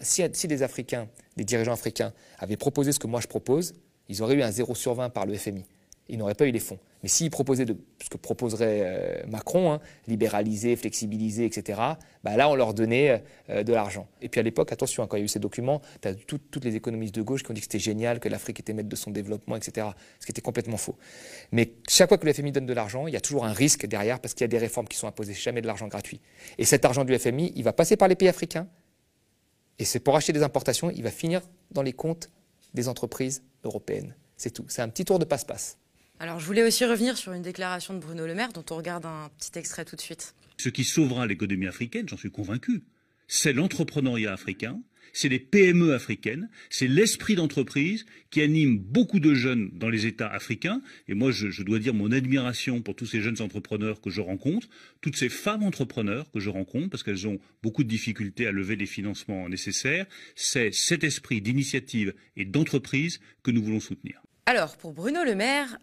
des 0.47 0.63
Africains, 0.63 1.07
des 1.38 1.44
dirigeants 1.44 1.74
africains 1.74 2.13
avaient 2.39 2.57
proposé 2.57 2.91
ce 2.91 3.00
que 3.00 3.07
moi 3.07 3.21
je 3.21 3.27
propose, 3.27 3.74
ils 4.09 4.21
auraient 4.21 4.35
eu 4.35 4.41
un 4.41 4.51
0 4.51 4.75
sur 4.75 4.94
20 4.95 5.09
par 5.09 5.25
le 5.25 5.35
FMI 5.35 5.63
il 6.12 6.18
n'aurait 6.18 6.36
pas 6.36 6.46
eu 6.46 6.52
les 6.52 6.60
fonds. 6.60 6.78
Mais 7.02 7.10
s'il 7.10 7.31
proposait 7.31 7.66
de, 7.66 7.75
ce 8.04 8.10
que 8.10 8.18
proposerait 8.18 8.81
euh, 8.84 9.28
Macron, 9.28 9.72
hein, 9.72 9.80
libéraliser, 10.08 10.75
flexibiliser, 10.75 11.46
etc., 11.46 11.81
bah 12.24 12.38
là, 12.38 12.50
on 12.50 12.54
leur 12.54 12.74
donnait 12.75 13.24
euh, 13.50 13.63
de 13.63 13.74
l'argent. 13.74 14.08
Et 14.22 14.30
puis 14.30 14.40
à 14.40 14.44
l'époque, 14.44 14.72
attention, 14.72 15.02
hein, 15.02 15.08
quand 15.08 15.18
il 15.18 15.22
y 15.22 15.24
a 15.24 15.25
eu 15.25 15.30
ces 15.30 15.40
documents, 15.40 15.81
tu 16.02 16.10
as 16.10 16.13
toutes 16.13 16.63
les 16.63 16.75
économistes 16.75 17.16
de 17.16 17.22
gauche 17.22 17.44
qui 17.44 17.50
ont 17.50 17.54
dit 17.54 17.62
que 17.62 17.66
c'était 17.66 17.80
génial, 17.80 18.19
que 18.19 18.30
l'Afrique 18.30 18.60
était 18.60 18.74
maître 18.74 18.90
de 18.90 18.96
son 18.96 19.10
développement, 19.10 19.56
etc., 19.56 19.88
ce 20.19 20.25
qui 20.25 20.31
était 20.31 20.42
complètement 20.42 20.78
faux. 20.78 20.96
Mais 21.52 21.72
chaque 21.90 22.10
fois 22.10 22.18
que 22.18 22.25
le 22.25 22.34
FMI 22.34 22.52
donne 22.52 22.68
de 22.68 22.74
l'argent, 22.74 23.08
il 23.08 23.13
y 23.13 23.18
a 23.18 23.22
toujours 23.22 23.46
un 23.46 23.54
risque 23.54 23.88
derrière 23.88 24.19
parce 24.19 24.34
qu'il 24.34 24.44
y 24.44 24.46
a 24.46 24.50
des 24.50 24.60
réformes 24.60 24.88
qui 24.88 24.98
sont 24.98 25.08
imposées, 25.08 25.34
jamais 25.34 25.62
de 25.62 25.68
l'argent 25.68 25.88
gratuit. 25.88 26.19
Et 26.60 26.66
cet 26.66 26.86
argent 26.86 27.06
du 27.06 27.18
FMI, 27.18 27.54
il 27.56 27.63
va 27.63 27.74
passer 27.74 27.96
par 27.96 28.10
les 28.10 28.16
pays 28.16 28.28
africains, 28.28 28.68
et 29.80 29.86
c'est 29.86 30.00
pour 30.00 30.16
acheter 30.16 30.34
des 30.34 30.44
importations, 30.44 30.92
il 30.92 31.02
va 31.02 31.10
finir 31.10 31.42
dans 31.72 31.81
les 31.81 31.94
comptes 31.94 32.30
des 32.75 32.88
entreprises 32.88 33.44
européennes. 33.63 34.16
C'est 34.38 34.52
tout. 34.52 34.66
C'est 34.68 34.81
un 34.81 34.90
petit 34.90 35.06
tour 35.06 35.18
de 35.18 35.25
passe-passe. 35.25 35.78
Alors, 36.21 36.39
je 36.39 36.45
voulais 36.45 36.62
aussi 36.62 36.85
revenir 36.85 37.18
sur 37.18 37.33
une 37.33 37.41
déclaration 37.41 37.95
de 37.95 38.00
Bruno 38.00 38.27
Le 38.27 38.35
Maire, 38.35 38.53
dont 38.53 38.63
on 38.69 38.75
regarde 38.75 39.07
un 39.07 39.31
petit 39.39 39.57
extrait 39.57 39.85
tout 39.85 39.95
de 39.95 40.01
suite. 40.01 40.35
Ce 40.57 40.69
qui 40.69 40.83
sauvera 40.83 41.25
l'économie 41.25 41.65
africaine, 41.65 42.07
j'en 42.07 42.15
suis 42.15 42.29
convaincu, 42.29 42.83
c'est 43.27 43.53
l'entrepreneuriat 43.53 44.31
africain, 44.31 44.79
c'est 45.13 45.29
les 45.29 45.39
PME 45.39 45.95
africaines, 45.95 46.47
c'est 46.69 46.85
l'esprit 46.85 47.33
d'entreprise 47.33 48.06
qui 48.29 48.44
anime 48.44 48.77
beaucoup 48.77 49.19
de 49.19 49.33
jeunes 49.33 49.71
dans 49.73 49.89
les 49.89 50.06
États 50.06 50.27
africains. 50.27 50.83
Et 51.07 51.15
moi, 51.15 51.31
je, 51.31 51.50
je, 51.50 51.63
dois 51.63 51.79
dire 51.79 51.95
mon 51.95 52.12
admiration 52.12 52.83
pour 52.83 52.95
tous 52.95 53.07
ces 53.07 53.21
jeunes 53.21 53.41
entrepreneurs 53.41 54.00
que 54.00 54.12
je 54.12 54.21
rencontre, 54.21 54.67
toutes 55.01 55.15
ces 55.15 55.29
femmes 55.29 55.63
entrepreneurs 55.63 56.29
que 56.29 56.39
je 56.39 56.51
rencontre, 56.51 56.91
parce 56.91 57.01
qu'elles 57.01 57.27
ont 57.27 57.39
beaucoup 57.63 57.83
de 57.83 57.89
difficultés 57.89 58.45
à 58.45 58.51
lever 58.51 58.75
les 58.75 58.85
financements 58.85 59.50
nécessaires. 59.50 60.06
C'est 60.35 60.71
cet 60.71 61.03
esprit 61.03 61.41
d'initiative 61.41 62.13
et 62.38 62.45
d'entreprise 62.45 63.19
que 63.41 63.50
nous 63.50 63.63
voulons 63.63 63.79
soutenir. 63.79 64.21
Alors, 64.45 64.77
pour 64.77 64.94
Bruno 64.94 65.24
Le 65.24 65.33
Maire, 65.33 65.79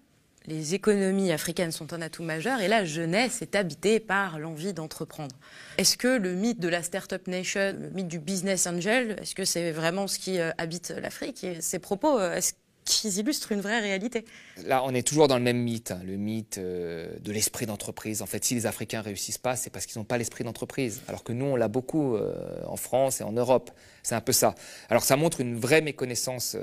les 0.48 0.74
économies 0.74 1.30
africaines 1.30 1.72
sont 1.72 1.92
un 1.92 2.00
atout 2.00 2.22
majeur 2.22 2.60
et 2.60 2.68
la 2.68 2.84
jeunesse 2.84 3.42
est 3.42 3.54
habitée 3.54 4.00
par 4.00 4.38
l'envie 4.38 4.72
d'entreprendre. 4.72 5.36
Est-ce 5.76 5.96
que 5.96 6.08
le 6.08 6.34
mythe 6.34 6.58
de 6.58 6.68
la 6.68 6.82
Startup 6.82 7.24
Nation, 7.26 7.76
le 7.78 7.90
mythe 7.90 8.08
du 8.08 8.18
business 8.18 8.66
angel, 8.66 9.16
est-ce 9.20 9.34
que 9.34 9.44
c'est 9.44 9.70
vraiment 9.72 10.06
ce 10.06 10.18
qui 10.18 10.40
euh, 10.40 10.50
habite 10.56 10.90
l'Afrique 10.90 11.44
Et 11.44 11.60
ces 11.60 11.78
propos, 11.78 12.18
euh, 12.18 12.34
est-ce 12.34 12.54
qu'ils 12.86 13.18
illustrent 13.18 13.52
une 13.52 13.60
vraie 13.60 13.80
réalité? 13.80 14.24
Là, 14.64 14.82
on 14.84 14.94
est 14.94 15.06
toujours 15.06 15.28
dans 15.28 15.36
le 15.36 15.42
même 15.42 15.58
mythe, 15.58 15.90
hein, 15.90 16.00
le 16.06 16.16
mythe 16.16 16.56
euh, 16.56 17.08
de 17.20 17.30
l'esprit 17.30 17.66
d'entreprise. 17.66 18.22
En 18.22 18.26
fait, 18.26 18.42
si 18.42 18.54
les 18.54 18.64
Africains 18.64 19.02
réussissent 19.02 19.36
pas, 19.36 19.54
c'est 19.54 19.68
parce 19.68 19.84
qu'ils 19.84 19.98
n'ont 19.98 20.06
pas 20.06 20.16
l'esprit 20.16 20.44
d'entreprise. 20.44 21.02
Alors 21.08 21.24
que 21.24 21.34
nous, 21.34 21.44
on 21.44 21.56
l'a 21.56 21.68
beaucoup 21.68 22.16
en 22.66 22.76
France 22.76 23.20
et 23.20 23.24
en 23.24 23.32
Europe. 23.32 23.70
C'est 24.02 24.14
un 24.14 24.22
peu 24.22 24.32
ça. 24.32 24.54
Alors 24.88 25.02
ça 25.02 25.16
montre 25.16 25.42
une 25.42 25.58
vraie 25.58 25.82
méconnaissance, 25.82 26.56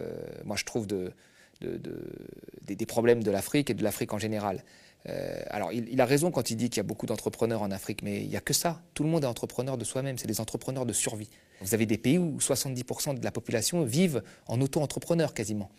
moi 0.44 0.56
je 0.56 0.64
trouve, 0.64 0.88
de, 0.88 1.14
des, 1.62 2.86
problèmes 2.86 3.24
de 3.24 3.32
l'Afrique 3.32 3.70
et 3.70 3.74
de 3.74 3.84
l'Afrique 3.84 4.14
en 4.14 4.20
général. 4.20 4.64
Euh, 5.08 5.40
alors, 5.50 5.72
il, 5.72 6.02
a 6.02 6.06
raison 6.06 6.32
quand 6.32 6.50
il 6.50 6.56
dit 6.56 6.70
qu'il 6.70 6.78
y 6.78 6.80
a 6.80 6.84
beaucoup 6.84 7.06
d'entrepreneurs 7.06 7.62
en 7.62 7.72
Afrique, 7.72 8.02
mais 8.02 8.22
il 8.22 8.30
n'y 8.30 8.36
a 8.36 8.42
que 8.42 8.54
ça. 8.54 8.82
Tout 8.94 9.04
le 9.04 9.10
monde 9.10 9.24
est 9.24 9.28
entrepreneur 9.28 9.78
de 9.78 9.84
soi-même, 9.84 10.18
c'est 10.18 10.28
des 10.28 10.42
entrepreneurs 10.42 10.86
de 10.86 10.94
survie. 10.94 11.30
Vous 11.62 11.74
avez 11.74 11.86
des 11.86 11.98
pays 11.98 12.18
où 12.18 12.38
70% 12.40 13.20
de 13.20 13.24
la 13.24 13.32
population 13.32 13.84
vivent 13.84 14.24
en 14.48 14.60
auto-entrepreneur 14.62 15.34
quasiment. 15.34 15.70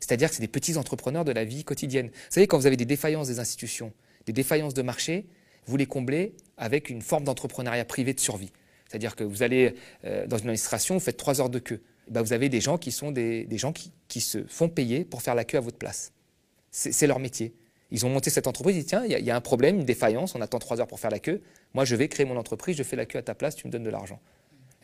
C'est-à-dire 0.00 0.28
que 0.28 0.34
c'est 0.34 0.42
des 0.42 0.48
petits 0.48 0.76
entrepreneurs 0.76 1.24
de 1.24 1.32
la 1.32 1.44
vie 1.44 1.64
quotidienne. 1.64 2.08
Vous 2.08 2.30
savez, 2.30 2.46
quand 2.46 2.58
vous 2.58 2.66
avez 2.66 2.76
des 2.76 2.84
défaillances 2.84 3.28
des 3.28 3.38
institutions, 3.38 3.92
des 4.26 4.34
défaillances 4.34 4.74
de 4.74 4.82
marché, 4.82 5.26
vous 5.66 5.78
les 5.78 5.86
comblez 5.86 6.34
avec 6.58 6.90
une 6.90 7.00
forme 7.00 7.24
d'entrepreneuriat 7.24 7.86
privé 7.86 8.12
de 8.12 8.20
survie. 8.20 8.52
C'est-à-dire 8.86 9.16
que 9.16 9.24
vous 9.24 9.42
allez 9.42 9.74
euh, 10.04 10.26
dans 10.26 10.36
une 10.36 10.48
administration, 10.48 10.94
vous 10.94 11.00
faites 11.00 11.16
trois 11.16 11.40
heures 11.40 11.48
de 11.48 11.58
queue. 11.58 11.82
Bah, 12.10 12.22
vous 12.22 12.32
avez 12.32 12.48
des 12.48 12.60
gens 12.60 12.78
qui 12.78 12.92
sont 12.92 13.12
des, 13.12 13.46
gens 13.52 13.72
qui, 13.72 14.20
se 14.20 14.44
font 14.44 14.68
payer 14.68 15.04
pour 15.04 15.22
faire 15.22 15.34
la 15.34 15.44
queue 15.44 15.58
à 15.58 15.60
votre 15.60 15.78
place. 15.78 16.12
C'est 16.70 17.06
leur 17.06 17.18
métier. 17.18 17.54
Ils 17.90 18.04
ont 18.04 18.08
monté 18.08 18.30
cette 18.30 18.46
entreprise, 18.46 18.76
ils 18.76 18.80
disent 18.80 18.88
tiens, 18.88 19.04
il 19.04 19.24
y, 19.24 19.30
a 19.30 19.36
un 19.36 19.40
problème, 19.40 19.76
une 19.76 19.84
défaillance, 19.84 20.34
on 20.34 20.40
attend 20.40 20.58
trois 20.58 20.80
heures 20.80 20.86
pour 20.86 20.98
faire 20.98 21.10
la 21.10 21.20
queue. 21.20 21.40
Moi, 21.74 21.84
je 21.84 21.94
vais 21.94 22.08
créer 22.08 22.26
mon 22.26 22.36
entreprise, 22.36 22.76
je 22.76 22.82
fais 22.82 22.96
la 22.96 23.06
queue 23.06 23.18
à 23.18 23.22
ta 23.22 23.34
place, 23.34 23.54
tu 23.54 23.66
me 23.66 23.72
donnes 23.72 23.84
de 23.84 23.90
l'argent. 23.90 24.20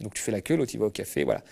Donc 0.01 0.15
tu 0.15 0.23
fais 0.23 0.33
la 0.33 0.41
queue, 0.41 0.57
l'autre 0.57 0.73
il 0.75 0.79
va 0.79 0.87
au 0.87 0.91
café, 0.91 1.25
voilà. 1.25 1.43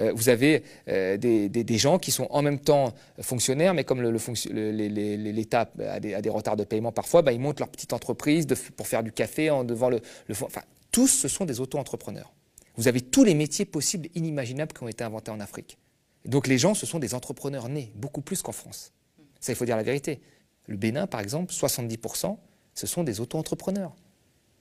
Euh, 0.00 0.12
vous 0.14 0.28
avez 0.28 0.64
euh, 0.88 1.16
des, 1.16 1.78
gens 1.78 1.98
qui 1.98 2.10
sont 2.10 2.26
en 2.30 2.42
même 2.42 2.58
temps 2.58 2.92
fonctionnaires, 3.20 3.74
mais 3.74 3.84
comme 3.84 4.02
l'État 4.02 5.70
le, 5.76 5.88
a, 5.88 6.00
des, 6.00 6.28
retards 6.30 6.56
de 6.56 6.64
paiement 6.64 6.90
parfois, 6.90 7.22
bah, 7.22 7.32
ils 7.32 7.38
montent 7.38 7.60
leur 7.60 7.68
petite 7.68 7.92
entreprise 7.92 8.46
pour 8.76 8.88
faire 8.88 9.04
du 9.04 9.12
café 9.12 9.50
en, 9.50 9.62
devant 9.62 9.90
le, 9.90 10.00
le 10.26 10.34
Enfin, 10.34 10.62
tous, 10.90 11.08
ce 11.08 11.28
sont 11.28 11.44
des 11.44 11.60
auto-entrepreneurs. 11.60 12.32
Vous 12.76 12.88
avez 12.88 13.00
tous 13.00 13.24
les 13.24 13.34
métiers 13.34 13.64
possibles, 13.64 14.08
inimaginables 14.14 14.72
qui 14.72 14.82
ont 14.82 14.88
été 14.88 15.04
inventés 15.04 15.30
en 15.30 15.40
Afrique. 15.40 15.78
Donc 16.24 16.46
les 16.46 16.58
gens, 16.58 16.74
ce 16.74 16.86
sont 16.86 16.98
des 16.98 17.14
entrepreneurs 17.14 17.68
nés, 17.68 17.92
beaucoup 17.94 18.20
plus 18.20 18.42
qu'en 18.42 18.52
France. 18.52 18.92
Ça, 19.40 19.52
il 19.52 19.56
faut 19.56 19.64
dire 19.64 19.76
la 19.76 19.82
vérité. 19.82 20.20
Le 20.66 20.76
Bénin, 20.76 21.06
par 21.06 21.20
exemple, 21.20 21.52
70%, 21.52 22.36
ce 22.74 22.86
sont 22.86 23.04
des 23.04 23.20
auto-entrepreneurs. 23.20 23.94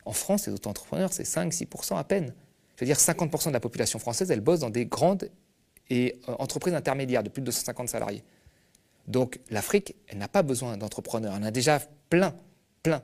En 0.06 0.12
France, 0.12 0.48
les 0.48 0.54
auto-entrepreneurs, 0.54 1.14
c'est 1.14 1.24
5-6% 1.24 1.98
à 1.98 2.04
peine. 2.04 2.34
Je 2.76 2.82
veux 2.82 2.88
dire, 2.88 2.98
50% 2.98 3.48
de 3.48 3.54
la 3.54 3.60
population 3.60 4.00
française, 4.00 4.30
elle 4.32 4.42
bosse 4.42 4.60
dans 4.60 4.70
des 4.70 4.86
grandes 4.86 5.30
et, 5.90 6.20
euh, 6.28 6.36
entreprises 6.40 6.74
intermédiaires 6.74 7.24
de 7.24 7.30
plus 7.30 7.42
de 7.42 7.46
250 7.46 7.88
salariés. 7.88 8.24
Donc 9.08 9.40
l'Afrique, 9.50 9.96
elle 10.08 10.18
n'a 10.18 10.28
pas 10.28 10.44
besoin 10.44 10.78
d'entrepreneurs. 10.78 11.34
Elle 11.36 11.44
en 11.44 11.48
a 11.48 11.52
déjà 11.52 11.80
plein, 12.10 12.36
plein. 12.82 13.02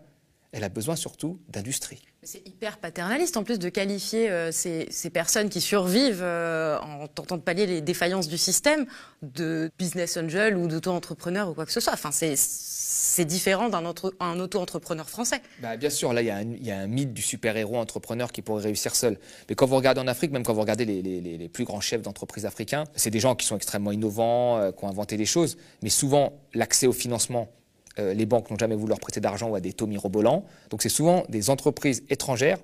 Elle 0.51 0.63
a 0.63 0.69
besoin 0.69 0.95
surtout 0.95 1.39
d'industrie. 1.49 2.01
C'est 2.23 2.45
hyper 2.47 2.79
paternaliste 2.79 3.37
en 3.37 3.43
plus 3.43 3.59
de 3.59 3.69
qualifier 3.69 4.29
euh, 4.29 4.51
ces, 4.51 5.09
personnes 5.09 5.49
qui 5.49 5.61
survivent 5.61 6.21
euh, 6.21 6.77
en 6.79 7.07
tentant 7.07 7.37
de 7.37 7.41
pallier 7.41 7.65
les 7.65 7.81
défaillances 7.81 8.27
du 8.27 8.37
système 8.37 8.85
de 9.21 9.71
business 9.77 10.17
angel 10.17 10.57
ou 10.57 10.67
d'auto-entrepreneur 10.67 11.49
ou 11.49 11.53
quoi 11.53 11.65
que 11.65 11.71
ce 11.71 11.79
soit. 11.79 11.93
Enfin, 11.93 12.09
c'est 12.11 13.25
différent 13.25 13.69
d'un 13.69 13.85
auto-entrepreneur 13.85 15.09
français. 15.09 15.41
Bah, 15.61 15.77
bien 15.77 15.89
sûr, 15.89 16.13
là, 16.13 16.21
il 16.21 16.27
y, 16.65 16.71
a 16.71 16.77
un 16.77 16.87
mythe 16.87 17.13
du 17.13 17.21
super-héros 17.21 17.77
entrepreneur 17.77 18.31
qui 18.31 18.41
pourrait 18.41 18.63
réussir 18.63 18.95
seul. 18.95 19.17
Mais 19.47 19.55
quand 19.55 19.65
vous 19.65 19.75
regardez 19.75 20.01
en 20.01 20.07
Afrique, 20.07 20.31
même 20.31 20.43
quand 20.43 20.53
vous 20.53 20.61
regardez 20.61 20.85
les, 20.85 21.49
plus 21.49 21.63
grands 21.63 21.81
chefs 21.81 22.01
d'entreprise 22.01 22.45
africains, 22.45 22.83
c'est 22.95 23.09
des 23.09 23.19
gens 23.19 23.35
qui 23.35 23.45
sont 23.45 23.55
extrêmement 23.55 23.91
innovants, 23.91 24.57
euh, 24.57 24.71
qui 24.71 24.83
ont 24.83 24.89
inventé 24.89 25.15
des 25.15 25.25
choses. 25.25 25.57
Mais 25.83 25.89
souvent, 25.89 26.33
l'accès 26.53 26.87
au 26.87 26.93
financement 26.93 27.49
euh, 27.97 28.13
les 28.13 28.25
banques 28.25 28.49
n'ont 28.51 28.57
jamais 28.57 28.75
voulu 28.75 28.89
leur 28.89 28.99
prêter 28.99 29.19
d'argent 29.19 29.49
ou 29.49 29.55
à 29.55 29.59
des 29.59 29.73
taux 29.73 29.87
mirobolants. 29.87 30.45
Donc 30.69 30.81
c'est 30.81 30.89
souvent 30.89 31.23
des 31.29 31.49
entreprises 31.49 32.03
étrangères, 32.09 32.59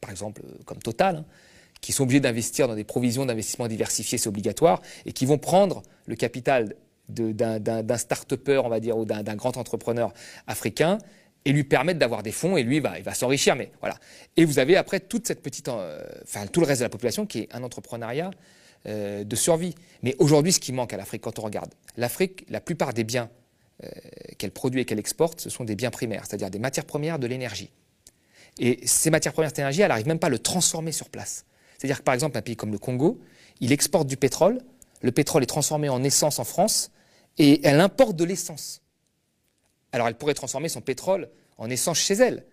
par 0.00 0.10
exemple 0.10 0.42
euh, 0.44 0.62
comme 0.64 0.78
Total, 0.78 1.16
hein, 1.16 1.24
qui 1.80 1.92
sont 1.92 2.04
obligées 2.04 2.20
d'investir 2.20 2.68
dans 2.68 2.74
des 2.74 2.84
provisions 2.84 3.26
d'investissement 3.26 3.68
diversifiées, 3.68 4.18
c'est 4.18 4.28
obligatoire, 4.28 4.82
et 5.04 5.12
qui 5.12 5.26
vont 5.26 5.38
prendre 5.38 5.82
le 6.06 6.16
capital 6.16 6.74
d'un 7.08 7.98
start-upper, 7.98 8.58
on 8.64 8.68
va 8.68 8.80
dire, 8.80 8.96
ou 8.96 9.04
d'un 9.04 9.36
grand 9.36 9.56
entrepreneur 9.56 10.12
africain, 10.48 10.98
et 11.44 11.52
lui 11.52 11.62
permettre 11.62 12.00
d'avoir 12.00 12.24
des 12.24 12.32
fonds, 12.32 12.56
et 12.56 12.64
lui, 12.64 12.80
va, 12.80 12.98
il 12.98 13.04
va 13.04 13.14
s'enrichir. 13.14 13.54
Mais 13.54 13.70
voilà. 13.80 13.96
Et 14.36 14.44
vous 14.44 14.58
avez 14.58 14.76
après 14.76 14.98
toute 14.98 15.28
cette 15.28 15.42
petite, 15.42 15.68
euh, 15.68 16.02
tout 16.50 16.60
le 16.60 16.66
reste 16.66 16.80
de 16.80 16.86
la 16.86 16.90
population 16.90 17.26
qui 17.26 17.40
est 17.40 17.54
un 17.54 17.62
entrepreneuriat 17.62 18.30
de 18.84 19.36
survie. 19.36 19.74
Mais 20.02 20.14
aujourd'hui, 20.20 20.52
ce 20.52 20.60
qui 20.60 20.72
manque 20.72 20.92
à 20.92 20.96
l'Afrique, 20.96 21.22
quand 21.22 21.40
on 21.40 21.42
regarde, 21.42 21.72
l'Afrique, 21.96 22.46
la 22.48 22.60
plupart 22.60 22.92
des 22.92 23.02
biens 23.02 23.28
qu'elle 24.38 24.52
produit 24.52 24.80
et 24.80 24.84
qu'elle 24.84 24.98
exporte, 24.98 25.40
ce 25.40 25.50
sont 25.50 25.64
des 25.64 25.74
biens 25.74 25.90
primaires, 25.90 26.24
c'est-à-dire 26.26 26.50
des 26.50 26.58
matières 26.58 26.86
premières, 26.86 27.18
de 27.18 27.26
l'énergie. 27.26 27.70
Et 28.58 28.86
ces 28.86 29.10
matières 29.10 29.32
premières, 29.32 29.50
cette 29.50 29.58
elle 29.58 29.88
n'arrive 29.88 30.06
même 30.06 30.18
pas 30.18 30.28
à 30.28 30.30
le 30.30 30.38
transformer 30.38 30.92
sur 30.92 31.10
place. 31.10 31.44
C'est-à-dire 31.76 31.98
que 31.98 32.04
par 32.04 32.14
exemple, 32.14 32.38
un 32.38 32.42
pays 32.42 32.56
comme 32.56 32.72
le 32.72 32.78
Congo, 32.78 33.20
il 33.60 33.72
exporte 33.72 34.06
du 34.06 34.16
pétrole, 34.16 34.62
le 35.02 35.12
pétrole 35.12 35.42
est 35.42 35.46
transformé 35.46 35.88
en 35.88 36.02
essence 36.02 36.38
en 36.38 36.44
France, 36.44 36.90
et 37.38 37.66
elle 37.66 37.80
importe 37.80 38.16
de 38.16 38.24
l'essence. 38.24 38.80
Alors 39.92 40.08
elle 40.08 40.16
pourrait 40.16 40.34
transformer 40.34 40.70
son 40.70 40.80
pétrole 40.80 41.28
en 41.58 41.68
essence 41.68 41.98
chez 41.98 42.14
elle. 42.14 42.44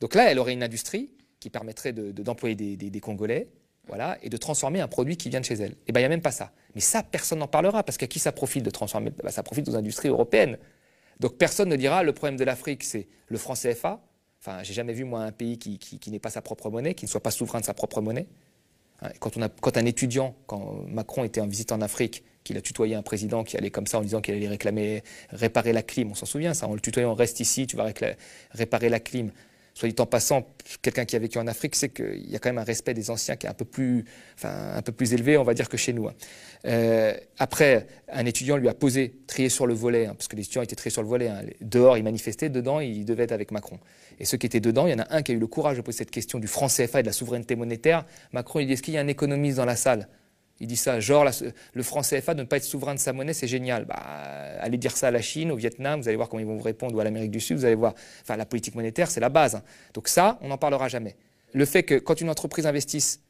Donc 0.00 0.14
là, 0.14 0.30
elle 0.30 0.38
aurait 0.38 0.52
une 0.52 0.62
industrie 0.62 1.10
qui 1.40 1.48
permettrait 1.48 1.92
d'employer 1.92 2.54
des 2.54 3.00
Congolais, 3.00 3.48
voilà, 3.90 4.18
et 4.22 4.28
de 4.28 4.36
transformer 4.36 4.80
un 4.80 4.86
produit 4.86 5.16
qui 5.16 5.28
vient 5.28 5.40
de 5.40 5.44
chez 5.44 5.54
elle. 5.54 5.72
Et 5.72 5.76
eh 5.88 5.92
bien, 5.92 6.00
il 6.00 6.04
n'y 6.04 6.06
a 6.06 6.08
même 6.08 6.22
pas 6.22 6.30
ça. 6.30 6.52
Mais 6.76 6.80
ça, 6.80 7.02
personne 7.02 7.40
n'en 7.40 7.48
parlera, 7.48 7.82
parce 7.82 7.98
qu'à 7.98 8.06
qui 8.06 8.20
ça 8.20 8.30
profite 8.30 8.64
de 8.64 8.70
transformer? 8.70 9.10
Bah, 9.22 9.32
Ça 9.32 9.42
profite 9.42 9.68
aux 9.68 9.74
industries 9.74 10.08
européennes. 10.08 10.58
Donc 11.18 11.36
personne 11.36 11.68
ne 11.68 11.76
dira 11.76 12.04
le 12.04 12.12
problème 12.12 12.36
de 12.36 12.44
l'Afrique, 12.44 12.84
c'est 12.84 13.08
le 13.26 13.36
franc 13.36 13.54
CFA. 13.54 14.00
Enfin, 14.40 14.62
j'ai 14.62 14.72
jamais 14.72 14.92
vu, 14.92 15.04
moi, 15.04 15.22
un 15.22 15.32
pays 15.32 15.58
qui, 15.58 15.78
qui, 15.78 16.10
n'ait 16.10 16.20
pas 16.20 16.30
sa 16.30 16.40
propre 16.40 16.70
monnaie, 16.70 16.94
qui 16.94 17.04
ne 17.04 17.10
soit 17.10 17.22
pas 17.22 17.32
souverain 17.32 17.60
de 17.60 17.64
sa 17.64 17.74
propre 17.74 18.00
monnaie. 18.00 18.26
Hein, 19.02 19.10
quand, 19.18 19.36
on 19.36 19.42
a, 19.42 19.48
quand 19.48 19.76
un 19.76 19.84
étudiant, 19.84 20.36
quand 20.46 20.84
Macron 20.86 21.24
était 21.24 21.40
en 21.40 21.48
visite 21.48 21.72
en 21.72 21.80
Afrique, 21.80 22.22
qu'il 22.44 22.56
a 22.56 22.62
tutoyé 22.62 22.94
un 22.94 23.02
président 23.02 23.42
qui 23.42 23.56
allait 23.56 23.70
comme 23.70 23.86
ça 23.88 23.98
en 23.98 24.02
disant 24.02 24.20
qu'il 24.20 24.34
allait 24.34 24.48
réclamer, 24.48 25.02
réparer 25.30 25.72
la 25.72 25.82
clim, 25.82 26.12
on 26.12 26.14
s'en 26.14 26.26
souvient 26.26 26.54
ça, 26.54 26.68
en 26.68 26.74
le 26.74 26.80
tutoyant, 26.80 27.14
reste 27.14 27.40
ici, 27.40 27.66
tu 27.66 27.76
vas 27.76 27.92
réparer 28.52 28.88
la 28.88 29.00
clim. 29.00 29.30
Soit 29.80 29.88
dit 29.88 29.96
en 29.98 30.04
passant, 30.04 30.46
quelqu'un 30.82 31.06
qui 31.06 31.16
a 31.16 31.18
vécu 31.18 31.38
en 31.38 31.46
Afrique 31.46 31.74
sait 31.74 31.88
qu'il 31.88 32.30
y 32.30 32.36
a 32.36 32.38
quand 32.38 32.50
même 32.50 32.58
un 32.58 32.64
respect 32.64 32.92
des 32.92 33.08
anciens 33.08 33.36
qui 33.36 33.46
est 33.46 33.48
un 33.48 33.54
peu 33.54 33.64
plus, 33.64 34.04
enfin, 34.34 34.74
un 34.74 34.82
peu 34.82 34.92
plus 34.92 35.14
élevé, 35.14 35.38
on 35.38 35.42
va 35.42 35.54
dire, 35.54 35.70
que 35.70 35.78
chez 35.78 35.94
nous. 35.94 36.06
Hein. 36.06 36.12
Euh, 36.66 37.14
après, 37.38 37.86
un 38.12 38.26
étudiant 38.26 38.58
lui 38.58 38.68
a 38.68 38.74
posé, 38.74 39.14
trié 39.26 39.48
sur 39.48 39.66
le 39.66 39.72
volet, 39.72 40.04
hein, 40.04 40.14
parce 40.14 40.28
que 40.28 40.36
les 40.36 40.42
étudiants 40.42 40.60
étaient 40.60 40.76
triés 40.76 40.90
sur 40.90 41.00
le 41.00 41.08
volet. 41.08 41.28
Hein. 41.28 41.44
Dehors, 41.62 41.96
ils 41.96 42.04
manifestaient, 42.04 42.50
dedans, 42.50 42.80
ils 42.80 43.06
devaient 43.06 43.22
être 43.22 43.32
avec 43.32 43.52
Macron. 43.52 43.78
Et 44.18 44.26
ceux 44.26 44.36
qui 44.36 44.44
étaient 44.44 44.60
dedans, 44.60 44.86
il 44.86 44.90
y 44.90 44.94
en 44.94 44.98
a 44.98 45.16
un 45.16 45.22
qui 45.22 45.32
a 45.32 45.34
eu 45.34 45.38
le 45.38 45.46
courage 45.46 45.78
de 45.78 45.82
poser 45.82 45.96
cette 45.96 46.10
question 46.10 46.38
du 46.38 46.46
franc 46.46 46.66
CFA 46.66 47.00
et 47.00 47.02
de 47.02 47.06
la 47.06 47.14
souveraineté 47.14 47.56
monétaire. 47.56 48.04
Macron, 48.34 48.60
il 48.60 48.66
dit 48.66 48.74
est-ce 48.74 48.82
qu'il 48.82 48.92
y 48.92 48.98
a 48.98 49.00
un 49.00 49.08
économiste 49.08 49.56
dans 49.56 49.64
la 49.64 49.76
salle? 49.76 50.08
Il 50.60 50.66
dit 50.66 50.76
ça, 50.76 51.00
genre 51.00 51.28
le 51.72 51.82
franc 51.82 52.02
CFA 52.02 52.34
de 52.34 52.42
ne 52.42 52.46
pas 52.46 52.58
être 52.58 52.64
souverain 52.64 52.94
de 52.94 52.98
sa 53.00 53.14
monnaie, 53.14 53.32
c'est 53.32 53.46
génial. 53.46 53.86
Bah, 53.86 53.96
allez 54.60 54.76
dire 54.76 54.94
ça 54.96 55.08
à 55.08 55.10
la 55.10 55.22
Chine, 55.22 55.50
au 55.50 55.56
Vietnam, 55.56 56.00
vous 56.00 56.08
allez 56.08 56.16
voir 56.16 56.28
comment 56.28 56.40
ils 56.40 56.46
vont 56.46 56.56
vous 56.56 56.62
répondre, 56.62 56.94
ou 56.94 57.00
à 57.00 57.04
l'Amérique 57.04 57.30
du 57.30 57.40
Sud, 57.40 57.56
vous 57.56 57.64
allez 57.64 57.74
voir. 57.74 57.94
Enfin, 58.22 58.36
la 58.36 58.44
politique 58.44 58.74
monétaire, 58.74 59.10
c'est 59.10 59.20
la 59.20 59.30
base. 59.30 59.54
Hein. 59.56 59.62
Donc 59.94 60.08
ça, 60.08 60.38
on 60.42 60.48
n'en 60.48 60.58
parlera 60.58 60.88
jamais. 60.88 61.16
Le 61.54 61.64
fait 61.64 61.82
que 61.82 61.94
quand 61.94 62.20
une 62.20 62.28
entreprise 62.28 62.66
investisse 62.66 63.20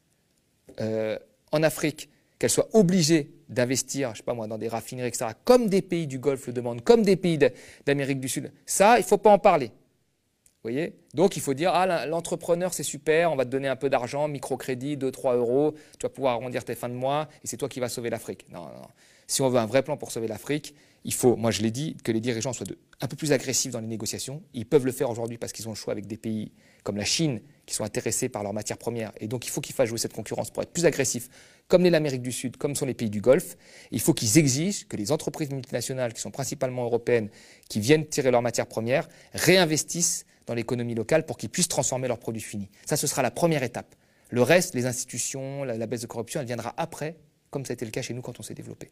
euh, 0.80 1.18
en 1.52 1.62
Afrique, 1.62 2.10
qu'elle 2.38 2.50
soit 2.50 2.68
obligée 2.72 3.30
d'investir, 3.48 4.10
je 4.12 4.18
sais 4.18 4.22
pas 4.24 4.34
moi, 4.34 4.48
dans 4.48 4.58
des 4.58 4.68
raffineries, 4.68 5.08
etc., 5.08 5.26
comme 5.44 5.68
des 5.68 5.82
pays 5.82 6.06
du 6.06 6.18
Golfe 6.18 6.48
le 6.48 6.52
demandent, 6.52 6.82
comme 6.82 7.02
des 7.02 7.16
pays 7.16 7.38
d'Amérique 7.86 8.18
du 8.18 8.28
Sud, 8.28 8.50
ça, 8.66 8.96
il 8.96 9.02
ne 9.02 9.06
faut 9.06 9.18
pas 9.18 9.30
en 9.30 9.38
parler 9.38 9.70
voyez? 10.62 10.94
Donc 11.14 11.36
il 11.36 11.42
faut 11.42 11.54
dire, 11.54 11.72
ah, 11.74 12.06
l'entrepreneur 12.06 12.74
c'est 12.74 12.82
super, 12.82 13.32
on 13.32 13.36
va 13.36 13.44
te 13.44 13.50
donner 13.50 13.68
un 13.68 13.76
peu 13.76 13.88
d'argent, 13.88 14.28
microcrédit, 14.28 14.96
2-3 14.96 15.36
euros, 15.36 15.74
tu 15.98 16.04
vas 16.04 16.10
pouvoir 16.10 16.34
arrondir 16.34 16.64
tes 16.64 16.74
fins 16.74 16.88
de 16.88 16.94
mois 16.94 17.28
et 17.42 17.46
c'est 17.46 17.56
toi 17.56 17.68
qui 17.68 17.80
vas 17.80 17.88
sauver 17.88 18.10
l'Afrique. 18.10 18.46
Non, 18.50 18.60
non, 18.60 18.80
non. 18.80 18.88
Si 19.26 19.42
on 19.42 19.48
veut 19.48 19.58
un 19.58 19.66
vrai 19.66 19.82
plan 19.82 19.96
pour 19.96 20.10
sauver 20.10 20.26
l'Afrique, 20.26 20.74
il 21.04 21.14
faut, 21.14 21.36
moi 21.36 21.50
je 21.50 21.62
l'ai 21.62 21.70
dit, 21.70 21.96
que 22.04 22.12
les 22.12 22.20
dirigeants 22.20 22.52
soient 22.52 22.66
un 23.00 23.06
peu 23.06 23.16
plus 23.16 23.32
agressifs 23.32 23.72
dans 23.72 23.80
les 23.80 23.86
négociations. 23.86 24.42
Ils 24.52 24.66
peuvent 24.66 24.84
le 24.84 24.92
faire 24.92 25.08
aujourd'hui 25.08 25.38
parce 25.38 25.52
qu'ils 25.52 25.68
ont 25.68 25.72
le 25.72 25.76
choix 25.76 25.92
avec 25.92 26.06
des 26.06 26.16
pays 26.16 26.52
comme 26.82 26.96
la 26.96 27.04
Chine 27.04 27.40
qui 27.64 27.74
sont 27.74 27.84
intéressés 27.84 28.28
par 28.28 28.42
leurs 28.42 28.52
matières 28.52 28.78
premières. 28.78 29.12
Et 29.20 29.28
donc 29.28 29.46
il 29.46 29.50
faut 29.50 29.60
qu'ils 29.60 29.74
fassent 29.74 29.88
jouer 29.88 29.98
cette 29.98 30.12
concurrence 30.12 30.50
pour 30.50 30.62
être 30.62 30.72
plus 30.72 30.84
agressifs, 30.84 31.28
comme 31.68 31.84
l'Amérique 31.84 32.22
du 32.22 32.32
Sud, 32.32 32.56
comme 32.56 32.74
sont 32.74 32.86
les 32.86 32.94
pays 32.94 33.10
du 33.10 33.20
Golfe. 33.20 33.56
Il 33.92 34.00
faut 34.00 34.12
qu'ils 34.12 34.36
exigent 34.38 34.86
que 34.88 34.96
les 34.96 35.12
entreprises 35.12 35.50
multinationales, 35.50 36.12
qui 36.12 36.20
sont 36.20 36.32
principalement 36.32 36.84
européennes, 36.84 37.30
qui 37.68 37.80
viennent 37.80 38.06
tirer 38.06 38.30
leurs 38.30 38.42
matières 38.42 38.66
premières, 38.66 39.08
réinvestissent 39.32 40.26
dans 40.50 40.56
l'économie 40.56 40.96
locale 40.96 41.24
pour 41.26 41.36
qu'ils 41.36 41.48
puissent 41.48 41.68
transformer 41.68 42.08
leurs 42.08 42.18
produits 42.18 42.42
finis. 42.42 42.68
Ça, 42.84 42.96
ce 42.96 43.06
sera 43.06 43.22
la 43.22 43.30
première 43.30 43.62
étape. 43.62 43.94
Le 44.30 44.42
reste, 44.42 44.74
les 44.74 44.84
institutions, 44.84 45.62
la, 45.62 45.86
baisse 45.86 46.00
de 46.00 46.08
corruption, 46.08 46.40
elle 46.40 46.46
viendra 46.46 46.74
après, 46.76 47.14
comme 47.50 47.64
ça 47.64 47.70
a 47.70 47.74
été 47.74 47.84
le 47.84 47.92
cas 47.92 48.02
chez 48.02 48.14
nous 48.14 48.20
quand 48.20 48.40
on 48.40 48.42
s'est 48.42 48.54
développé. 48.54 48.90